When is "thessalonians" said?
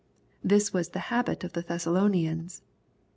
1.61-2.63